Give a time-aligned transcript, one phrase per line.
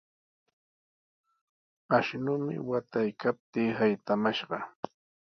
[1.97, 4.57] Ashnumi wataykaptii saytamashqa.